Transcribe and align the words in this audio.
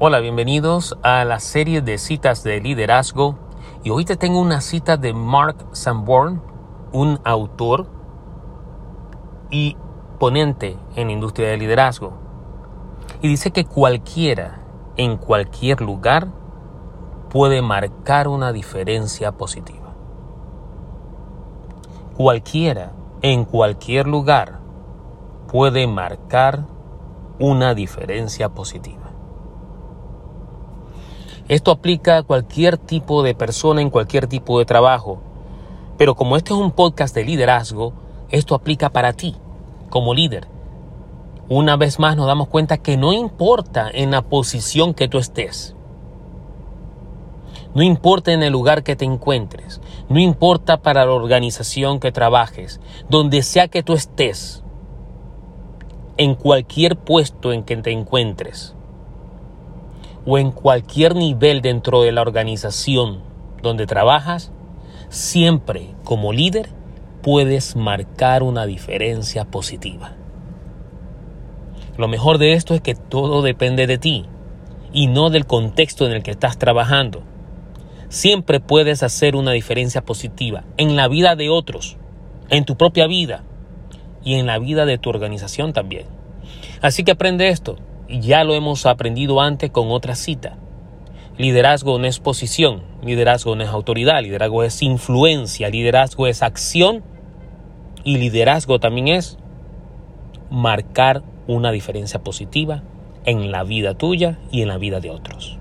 Hola, 0.00 0.20
bienvenidos 0.20 0.96
a 1.02 1.24
la 1.24 1.40
serie 1.40 1.82
de 1.82 1.98
citas 1.98 2.44
de 2.44 2.60
liderazgo. 2.60 3.36
Y 3.82 3.90
hoy 3.90 4.04
te 4.04 4.14
tengo 4.14 4.40
una 4.40 4.60
cita 4.60 4.96
de 4.96 5.12
Mark 5.12 5.56
Sanborn, 5.72 6.40
un 6.92 7.18
autor 7.24 7.88
y 9.50 9.76
ponente 10.20 10.76
en 10.94 11.10
industria 11.10 11.48
del 11.48 11.58
liderazgo. 11.58 12.12
Y 13.22 13.26
dice 13.26 13.50
que 13.50 13.64
cualquiera, 13.64 14.60
en 14.96 15.16
cualquier 15.16 15.80
lugar, 15.80 16.28
puede 17.28 17.60
marcar 17.60 18.28
una 18.28 18.52
diferencia 18.52 19.32
positiva. 19.32 19.94
Cualquiera, 22.16 22.92
en 23.20 23.44
cualquier 23.44 24.06
lugar, 24.06 24.60
puede 25.48 25.88
marcar 25.88 26.66
una 27.40 27.74
diferencia 27.74 28.48
positiva. 28.50 29.07
Esto 31.48 31.70
aplica 31.70 32.18
a 32.18 32.22
cualquier 32.22 32.76
tipo 32.76 33.22
de 33.22 33.34
persona 33.34 33.80
en 33.80 33.88
cualquier 33.88 34.26
tipo 34.26 34.58
de 34.58 34.66
trabajo. 34.66 35.22
Pero 35.96 36.14
como 36.14 36.36
este 36.36 36.52
es 36.52 36.60
un 36.60 36.72
podcast 36.72 37.14
de 37.14 37.24
liderazgo, 37.24 37.94
esto 38.28 38.54
aplica 38.54 38.90
para 38.90 39.14
ti, 39.14 39.34
como 39.88 40.12
líder. 40.12 40.46
Una 41.48 41.76
vez 41.76 41.98
más 41.98 42.18
nos 42.18 42.26
damos 42.26 42.48
cuenta 42.48 42.76
que 42.76 42.98
no 42.98 43.14
importa 43.14 43.90
en 43.90 44.10
la 44.10 44.20
posición 44.20 44.92
que 44.92 45.08
tú 45.08 45.16
estés. 45.16 45.74
No 47.74 47.82
importa 47.82 48.32
en 48.32 48.42
el 48.42 48.52
lugar 48.52 48.82
que 48.82 48.94
te 48.94 49.06
encuentres. 49.06 49.80
No 50.10 50.20
importa 50.20 50.82
para 50.82 51.06
la 51.06 51.12
organización 51.12 51.98
que 51.98 52.12
trabajes. 52.12 52.78
Donde 53.08 53.42
sea 53.42 53.68
que 53.68 53.82
tú 53.82 53.94
estés. 53.94 54.62
En 56.18 56.34
cualquier 56.34 56.96
puesto 56.96 57.54
en 57.54 57.62
que 57.62 57.78
te 57.78 57.90
encuentres 57.90 58.74
o 60.30 60.36
en 60.36 60.52
cualquier 60.52 61.16
nivel 61.16 61.62
dentro 61.62 62.02
de 62.02 62.12
la 62.12 62.20
organización 62.20 63.22
donde 63.62 63.86
trabajas, 63.86 64.52
siempre 65.08 65.94
como 66.04 66.34
líder 66.34 66.68
puedes 67.22 67.76
marcar 67.76 68.42
una 68.42 68.66
diferencia 68.66 69.46
positiva. 69.46 70.12
Lo 71.96 72.08
mejor 72.08 72.36
de 72.36 72.52
esto 72.52 72.74
es 72.74 72.82
que 72.82 72.94
todo 72.94 73.40
depende 73.40 73.86
de 73.86 73.96
ti 73.96 74.26
y 74.92 75.06
no 75.06 75.30
del 75.30 75.46
contexto 75.46 76.04
en 76.04 76.12
el 76.12 76.22
que 76.22 76.32
estás 76.32 76.58
trabajando. 76.58 77.22
Siempre 78.10 78.60
puedes 78.60 79.02
hacer 79.02 79.34
una 79.34 79.52
diferencia 79.52 80.02
positiva 80.02 80.64
en 80.76 80.94
la 80.94 81.08
vida 81.08 81.36
de 81.36 81.48
otros, 81.48 81.96
en 82.50 82.66
tu 82.66 82.76
propia 82.76 83.06
vida 83.06 83.44
y 84.22 84.34
en 84.34 84.44
la 84.44 84.58
vida 84.58 84.84
de 84.84 84.98
tu 84.98 85.08
organización 85.08 85.72
también. 85.72 86.04
Así 86.82 87.02
que 87.02 87.12
aprende 87.12 87.48
esto 87.48 87.78
ya 88.08 88.44
lo 88.44 88.54
hemos 88.54 88.86
aprendido 88.86 89.40
antes 89.40 89.70
con 89.70 89.90
otra 89.90 90.14
cita. 90.14 90.56
Liderazgo 91.36 91.98
no 91.98 92.06
es 92.06 92.18
posición, 92.18 92.82
liderazgo 93.02 93.54
no 93.54 93.62
es 93.62 93.70
autoridad, 93.70 94.22
liderazgo 94.22 94.64
es 94.64 94.82
influencia, 94.82 95.68
liderazgo 95.68 96.26
es 96.26 96.42
acción 96.42 97.04
y 98.02 98.16
liderazgo 98.16 98.80
también 98.80 99.08
es 99.08 99.38
marcar 100.50 101.22
una 101.46 101.70
diferencia 101.70 102.20
positiva 102.20 102.82
en 103.24 103.52
la 103.52 103.62
vida 103.64 103.94
tuya 103.94 104.38
y 104.50 104.62
en 104.62 104.68
la 104.68 104.78
vida 104.78 105.00
de 105.00 105.10
otros. 105.10 105.58